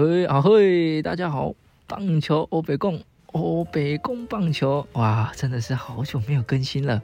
[0.00, 1.54] 嘿，啊嘿，大家好，
[1.86, 3.02] 棒球欧北贡，
[3.32, 7.02] 欧北贡棒球，哇，真的是好久没有更新了。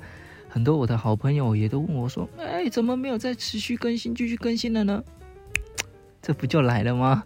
[0.49, 5.05] 很多我的好朋友也都问我说：“哎，怎么没有再持续更新、继续更新了呢？”
[6.23, 7.23] 这不就来了吗？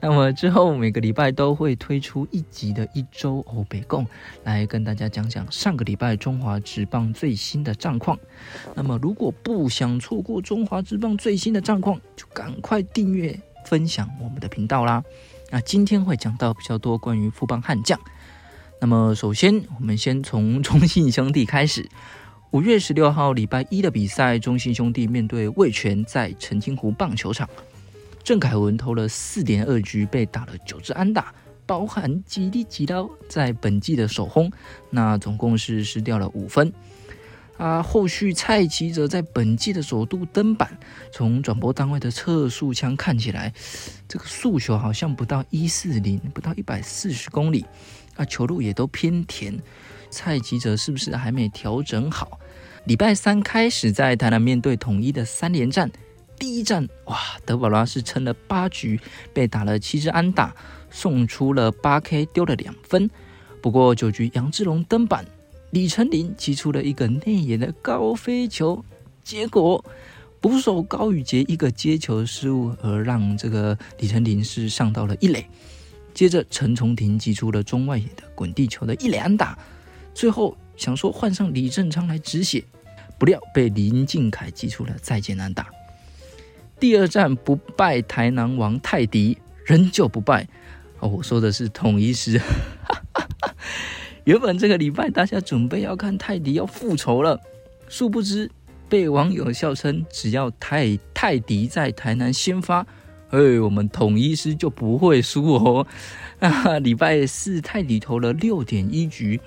[0.00, 4.04] 那么之后每个礼拜都会推出一集的一周欧北贡，
[4.42, 8.18] 来跟大家讲讲上个礼拜中华职棒最新的战况。
[8.74, 15.02] 那么如果不想错过中华职棒最新的战况，就赶快订阅、分享我们的频道啦。
[15.50, 17.98] 那今天会讲到比较多关于富邦悍将。
[18.80, 21.88] 那么首先，我们先从中信兄弟开始。
[22.50, 27.48] 五月十六号礼拜一的比赛，中信兄弟面对味全，在澄清湖棒球场，
[28.22, 31.32] 郑凯文投了四点二局，被打了九支安打，
[31.64, 34.52] 包含几粒几刀在本季的首轰，
[34.90, 36.70] 那总共是失掉了五分。
[37.56, 40.76] 啊，后续蔡奇哲在本季的首度登板，
[41.12, 43.52] 从转播单位的测速枪看起来，
[44.08, 47.64] 这个速球好像不到一四零，不到一百四十公里，
[48.16, 49.56] 啊，球路也都偏甜。
[50.10, 52.38] 蔡奇哲是不是还没调整好？
[52.84, 55.90] 礼拜三开始在台南面对统一的三连战，
[56.38, 57.16] 第一战哇，
[57.46, 59.00] 德保拉是撑了八局，
[59.32, 60.54] 被打了七支安打，
[60.90, 63.08] 送出了八 K，丢了两分。
[63.60, 65.24] 不过九局杨志龙登板，
[65.72, 68.84] 李成林击出了一个内野的高飞球，
[69.24, 69.82] 结果
[70.38, 75.46] 捕手高宇杰一个接球失误，而让这个李成林是上到了一垒。
[76.12, 79.58] 接着陈重廷击出了中外野的滚地球的一垒安打，
[80.12, 82.62] 最后想说换上李正昌来止血。
[83.18, 85.70] 不料被林敬凯击出了再见安打。
[86.78, 90.46] 第二战不败台南王泰迪，仍旧不败。
[90.98, 92.38] 哦，我说的是统一师。
[94.24, 97.40] 原本这个礼拜大家准备要看泰迪要复仇了，
[97.88, 98.50] 殊不知
[98.88, 102.86] 被网友笑称只要泰泰迪在台南先发，
[103.30, 105.86] 哎，我们统一师就不会输哦。
[106.38, 109.40] 啊，礼拜四泰迪投了六点一局。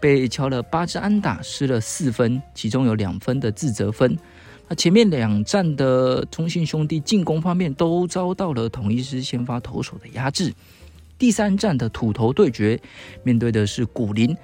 [0.00, 4.18] 被敲了八支安打，失了四分，其中有两分的自责分。
[4.66, 10.52] 那前面两战的中信兄弟进攻方面都遭到了统一师先发投手的压制。
[11.22, 12.80] 第三战的土头对决，
[13.22, 14.36] 面对的是古林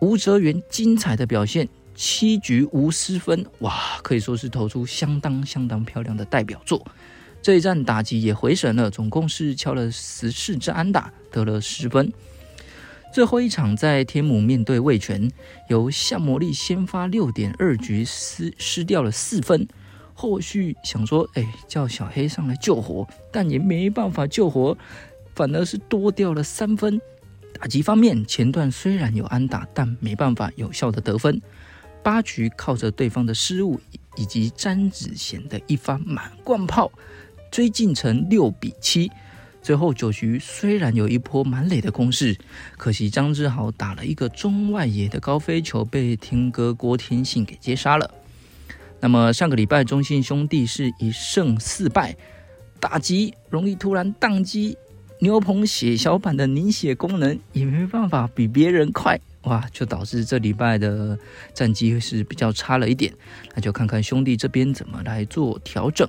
[0.00, 6.86] 吴哲源，精彩的表现，七局无失分，哇，可以说是投出相当相当漂亮的代表作。
[7.42, 12.12] 这一战打击也回神了，总共是敲了十四支安打，得了十分。
[13.12, 15.28] 最后一场在天母面对魏全，
[15.68, 19.66] 由夏魔力先发六点二局失失掉了四分，
[20.14, 24.78] 后续想说，哎，叫小黑上来救火，但也没办法救火，
[25.34, 27.00] 反而是多掉了三分。
[27.54, 31.40] 打击方面，前段虽然有安打，但没办法有效的得分。
[32.02, 33.80] 八局靠着对方的失误
[34.16, 36.90] 以及詹子贤的一发满贯炮，
[37.50, 39.10] 追进成六比七。
[39.62, 42.36] 最后九局虽然有一波满垒的攻势，
[42.76, 48.10] 可惜张志豪打了一个中外野的高飞球，被天哥郭天信给接杀了。
[48.98, 52.16] 那么上个礼拜中信兄弟是一胜四败，
[52.80, 54.76] 打击容易突然宕机，
[55.22, 61.16] 牛棚血小板的凝血功能也没办法比别人快，哇，就导致这礼拜的
[61.54, 63.14] 战绩是比较差了一点。
[63.54, 66.08] 那就看看兄弟这边怎么来做调整。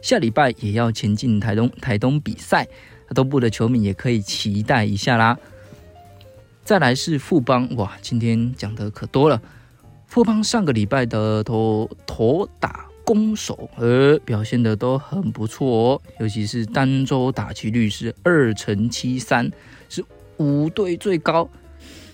[0.00, 2.66] 下礼拜也要前进台东台东比赛，
[3.14, 5.38] 东部的球迷也可以期待一下啦。
[6.64, 9.42] 再来是富邦，哇，今天讲的可多了。
[10.06, 19.50] 富邦上个礼拜的头头打攻守，呃，表现的都很不错哦，尤其是单周打击率是二乘七三，
[19.88, 20.04] 是
[20.36, 21.48] 五队最高。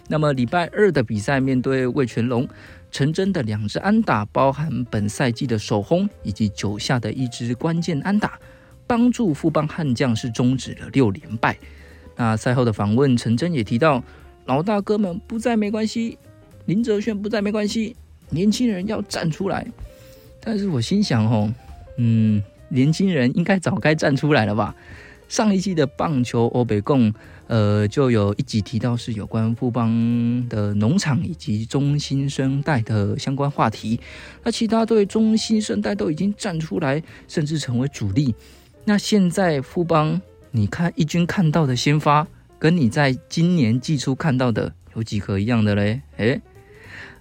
[0.06, 2.48] 那么礼拜二的比赛面对魏全龙。
[2.92, 8.38] 陈真的两支安打，包含本赛季的首轰以及九下的一支关键安打，
[8.86, 11.58] 帮助富邦悍将是终止了六连败。
[12.14, 14.00] 那赛后的访问，陈真也提到，
[14.46, 16.16] 老大哥们不在没关系，
[16.66, 17.96] 林哲轩不在没关系，
[18.30, 19.66] 年轻人要站出来。
[20.44, 21.52] 但是我心想，哦，
[21.96, 24.74] 嗯，年轻人应该早该站出来了吧？
[25.28, 27.12] 上一季的棒球欧北共。
[27.46, 34.00] 呃，就有一集提到是有关富邦的农场以及中新生代的相关话题。
[34.42, 38.34] 那其他队中新生代都已经站出来，甚至成为主力。
[38.86, 40.18] 那现在富邦，
[40.52, 42.26] 你看一军看到的先发，
[42.58, 46.00] 跟你在今年季初看到的有几个一样的嘞？
[46.16, 46.40] 诶，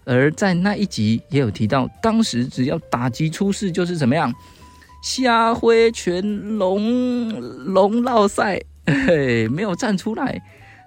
[0.05, 4.33] 而在那一集也有提到，当时只要打击出事就是怎么样，
[5.03, 6.21] 虾灰全
[6.57, 7.31] 龙
[7.73, 8.61] 龙绕赛。
[8.85, 10.41] 嘿，没有站出来。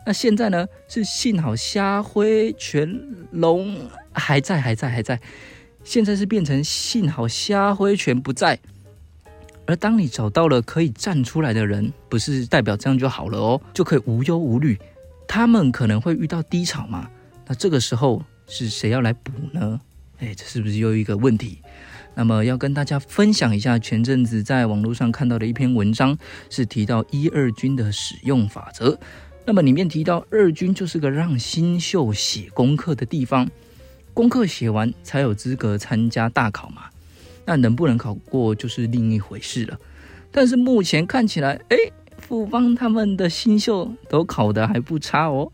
[0.04, 0.66] 那现在呢？
[0.86, 2.88] 是幸好虾灰全
[3.32, 3.76] 龙
[4.12, 5.18] 还在，还在，还在。
[5.82, 8.58] 现在是变成幸好虾灰全不在。
[9.66, 14.78] 而当你找到了可以站出来的人，不是代表这样就好了哦，就可以无忧无虑。
[15.26, 17.10] 他们可能会遇到低潮嘛？
[17.46, 19.80] 那这个时候是谁要来补呢？
[20.18, 21.58] 哎，这是不是又一个问题？
[22.14, 26.16] 那么要跟大家分享一下，前阵子在网络上看到的一篇文章，
[26.48, 28.98] 是提到一二军的使用法则。
[29.44, 33.48] 那么里面提到，二军就是个让新秀写功课的地方，
[34.14, 36.84] 功课写完才有资格参加大考嘛。
[37.44, 39.78] 那能不能考过就是另一回事了。
[40.32, 41.76] 但是目前看起来，哎，
[42.18, 45.52] 富邦他们的新秀都考得还不差哦。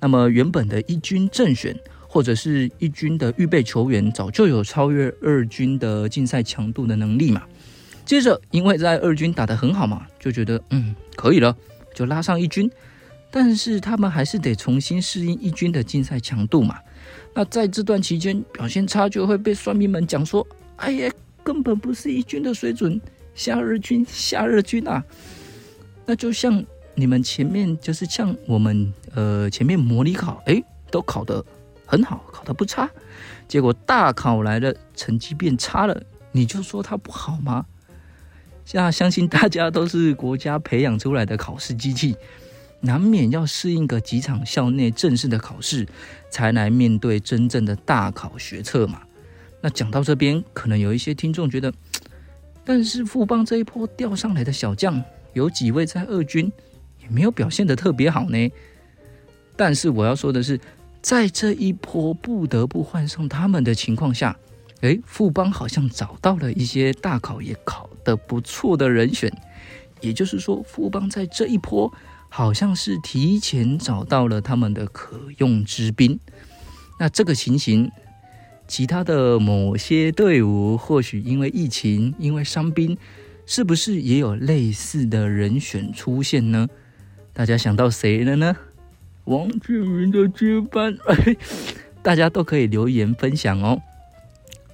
[0.00, 1.76] 那么原本的一军正选
[2.12, 7.44] 或者是一军的预备球员，早就有超越二军的竞赛强度的能力嘛。
[8.04, 11.56] 接着因为在二军打得很好嘛，就觉得嗯可以了，
[11.94, 12.68] 就拉上一军。
[13.30, 16.76] 但是他们还是得重新适应一军的竞赛强度嘛。
[17.32, 20.44] 那在这段期间表现差，就会被算命们讲说
[20.76, 23.00] ：“哎呀。”根本不是一军的水准，
[23.34, 25.02] 下二军，下二军啊！
[26.04, 26.62] 那就像
[26.94, 31.42] 你们前面，就是像我们呃前面模拟考，哎，都考得
[31.90, 32.88] 很好，考得不差，
[33.48, 37.66] 结果大考来了，成绩变差了，你就说他不好吗？
[38.64, 42.16] 现在相信大家都是国家培养出来的考试机器，
[42.82, 45.88] 难免要适应个几场校内正式的考试，
[46.30, 49.02] 才来面对真正的大考学测嘛。
[49.60, 51.74] 那讲到这边，可能有一些听众觉得，
[52.64, 55.02] 但是富邦这一波调上来的小将，
[55.32, 56.52] 有几位在二军
[57.02, 58.48] 也没有表现的特别好呢。
[59.56, 60.58] 但是我要说的是，
[61.02, 64.36] 在这一波不得不换上他们的情况下，
[64.80, 69.32] 诶，富邦好像找到了一些大考也考得不错的人选。
[70.00, 71.92] 也就是说，富邦在这一波
[72.28, 76.18] 好像是提前找到了他们的可用之兵。
[76.98, 77.90] 那这个情形。
[78.68, 82.96] 其他的某些队伍或许因为疫情、因为伤兵，
[83.44, 86.68] 是不是也有类似的人选出现呢？
[87.32, 88.56] 大家想到谁了呢？
[89.30, 90.92] 王建民的接班，
[92.02, 93.80] 大家都可以留言分享哦。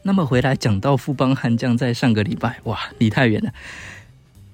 [0.03, 3.53] 那么回来讲到富邦悍将，在上个礼拜，哇，离太远了。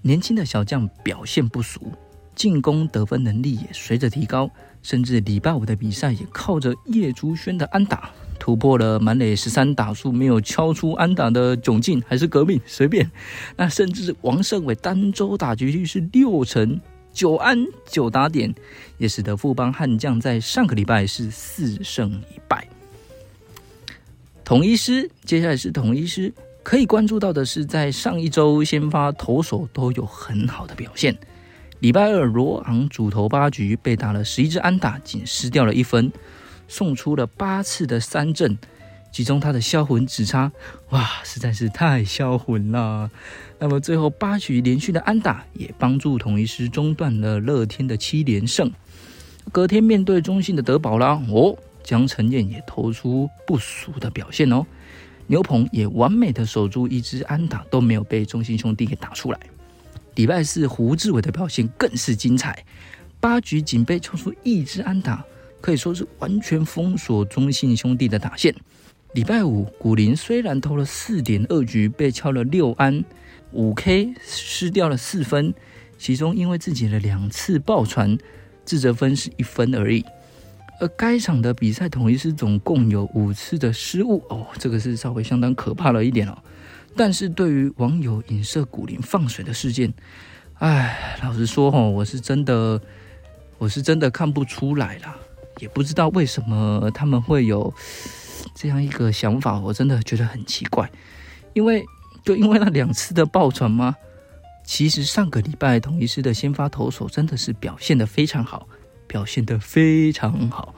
[0.02, 1.92] 年轻的小将表现不俗，
[2.34, 4.50] 进攻得分能力也随着提高，
[4.82, 8.10] 甚至礼拜五的比赛也靠着叶竹轩的安打。
[8.40, 13.08] 突破了满垒十三打数没有敲出安打的窘境，还是革命随便。
[13.56, 16.80] 那甚至王胜伟单周打局率是六成
[17.12, 18.54] 九安九打点，
[18.98, 22.66] 也使得富邦悍将在上个礼拜是四胜一败。
[24.44, 26.32] 统一师接下来是统一师，
[26.62, 31.16] 可以关注到的是，在上一周先发投手都有很好的表现。
[31.80, 36.12] 礼拜二罗昂主投八局被打了十一支安打，仅失掉了一分。
[36.68, 38.56] 送出了八次的三振，
[39.12, 40.50] 其中他的销魂指差，
[40.88, 43.10] 哇，实在是太销魂了。
[43.58, 48.72] 那么最后八局连续的安打，也帮助统一师中断了乐天的七连胜。
[49.52, 54.64] 隔天面对中信的德保拉，哦，江承彦也投出不俗的表现哦。
[55.26, 59.38] 牛棚也完美的守住一支安打都没有被中信兄弟给打出来。
[60.14, 62.64] 礼拜四胡志伟的表现更是精彩，
[63.20, 65.24] 八局仅被抽出一支安打。
[65.60, 68.52] 可以说是完全封锁中信兄弟的打线。
[69.12, 73.04] 礼拜五，古林虽然投了四点二局，被敲了六安，
[73.52, 75.52] 五 K 失掉了四分，
[75.98, 78.16] 其中因为自己的两次爆传，
[78.64, 80.02] 自责分是一分而已。
[80.80, 86.38] 而该场的比赛，统一是总共有五次的失误哦，这个是稍微相当可怕了一点哦。
[86.96, 89.92] 但是对于网友影射古林放水的事件，
[90.54, 92.80] 哎，老实说哦，我是真的，
[93.58, 95.18] 我是真的看不出来啦。
[95.58, 97.72] 也不知道为什么他们会有
[98.54, 100.90] 这样一个想法，我真的觉得很奇怪。
[101.54, 101.84] 因为
[102.24, 103.96] 就因为那两次的爆传吗？
[104.64, 108.68] 其实上个礼拜统一师的先发投手真的是表现的非常好，
[109.06, 110.74] 表现的非常好。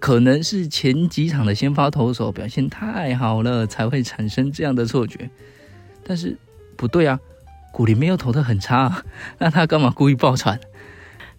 [0.00, 5.28] 可能是前几场的先发投手表现太好了，才会产生这样的错觉。
[6.04, 6.38] 但是
[6.76, 7.20] 不对啊，
[7.72, 9.04] 古林没有投的很差，
[9.38, 10.58] 那他干嘛故意爆传？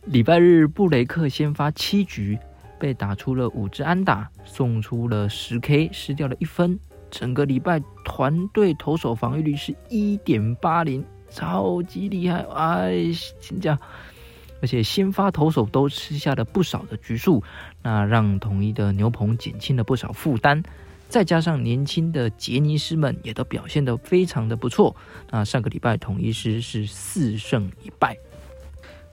[0.06, 2.38] 礼拜日布雷克先发七局。
[2.80, 6.80] 被打出了五支安打，送出了十 K，失掉了一分。
[7.12, 12.46] 整个礼拜团队投手防御率是一点八零，超级厉害！
[12.54, 13.04] 哎，
[13.42, 13.78] 请讲。
[14.62, 17.42] 而且先发投手都吃下了不少的局数，
[17.82, 20.62] 那让统一的牛棚减轻了不少负担。
[21.08, 24.96] 再加上年轻的杰尼斯们也都表现得非常的不错。
[25.32, 28.16] 那上个礼拜统一师是四胜一败。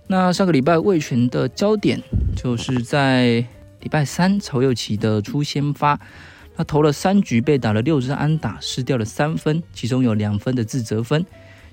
[0.06, 1.99] 那上个礼拜魏权的焦点
[2.37, 3.42] 就是在。
[3.87, 6.00] 礼拜三，曹佑奇的初先发，
[6.57, 11.25] 他投了三局，被打了六支安打，失掉了三分，其中有两分的自责分。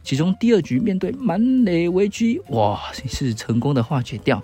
[0.04, 4.44] 其中第二局面对满垒危机，哇，是成功的化解掉。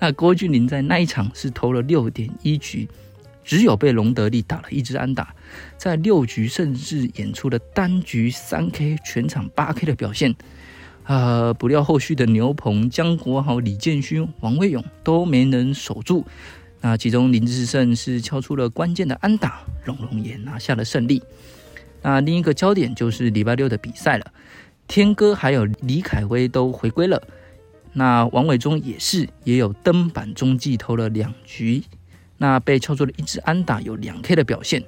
[0.00, 2.88] 那郭俊霖在那一场是投了六点一局，
[3.44, 5.32] 只有被隆德利打了一支安打，
[5.76, 10.34] 在六局甚至演出了单局三 K、全场八 K 的表现。
[11.04, 16.26] 呃，不料后续的牛棚、江国豪、李建勋、王卫勇都没能守住。
[16.84, 21.22] 那其中林志胜是敲出了关键的安打，龙龙也拿下了胜利。
[22.02, 24.32] 那另一个焦点就是礼拜六的比赛了，
[24.86, 27.22] 天哥还有李凯威都回归了。
[27.94, 31.82] 那王伟忠也是，也有登板中继投了两局，
[32.36, 34.84] 那被敲出了一支安打，有两 K 的表现。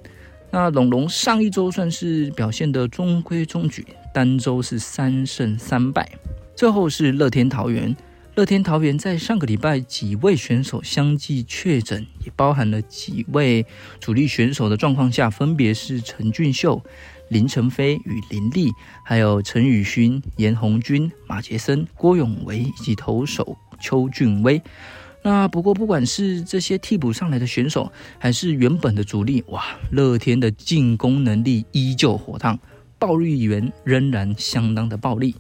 [0.51, 3.87] 那龙龙上一周算是表现的中规中矩。
[4.13, 6.07] 单周是三胜三败，
[6.55, 7.97] 最后是乐天桃园。
[8.37, 13.65] 乐天桃园在上个礼拜几位选手相继确诊，也包含了几位
[13.99, 16.85] 主力选手的状况下，分别是陈俊秀、
[17.31, 18.71] 林晨飞与林立，
[19.03, 24.61] 还有陈宇勋、严红军、马杰森、郭永维以及投手邱俊威。
[25.23, 32.59] 那不过不管是这些替补上来的选手，还是原本的主力，哇，乐天的进攻能力依旧火烫。
[32.99, 35.35] 暴力源仍然相当的暴力。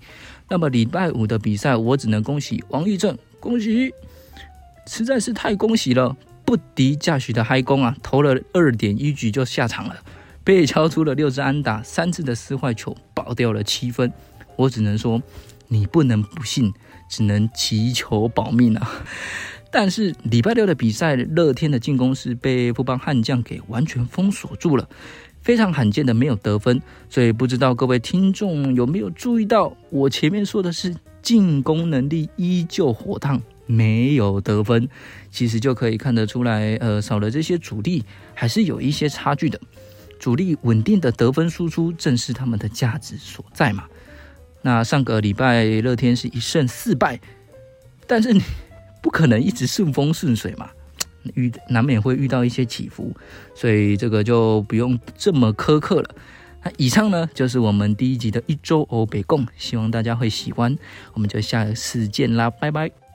[0.48, 3.92] 那么礼拜五的比赛，我只能恭喜王玉正，恭喜，
[4.86, 6.16] 实在是太恭喜了！
[6.44, 9.96] 不敌驾许的嗨攻啊，投了二点一局就下场了，
[10.44, 14.12] 被敲出了六支安打，三次的撕坏球，爆掉了七分。
[14.54, 15.20] 我只能说，
[15.66, 16.72] 你不能不信，
[17.10, 19.04] 只能祈求保命啊！
[19.72, 24.88] 但是礼拜六的比赛，乐天的进攻是被富邦悍将给完全封锁住了。
[25.46, 34.88] 非常罕见的没有得分，所以不知道各位听众有没有注意到，我前面说的是进攻能力依旧火烫，没有得分，
[35.30, 39.60] 其实就可以看得出来，呃，少了这些主力还是有一些差距的。
[40.18, 43.84] 主力稳定的得分输出，正是他们的价值所在嘛。
[44.62, 47.20] 那上个礼拜乐天是一胜四败，
[48.08, 48.42] 但是你
[49.00, 50.70] 不可能一直顺风顺水嘛。
[51.34, 53.12] 遇难免会遇到一些起伏，
[53.54, 56.10] 所以这个就不用这么苛刻了。
[56.62, 60.76] 那以上呢就是我们第一集的一周欧北共，希望大家会喜欢。
[61.14, 63.05] 我们就下次见啦，拜拜。